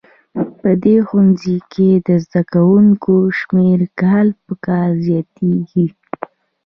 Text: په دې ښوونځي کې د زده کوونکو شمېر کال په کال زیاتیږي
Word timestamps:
په 0.59 0.69
دې 0.83 0.95
ښوونځي 1.07 1.57
کې 1.73 1.89
د 2.07 2.09
زده 2.25 2.41
کوونکو 2.53 3.13
شمېر 3.39 3.79
کال 4.01 4.27
په 4.43 4.53
کال 4.65 4.91
زیاتیږي 5.07 5.87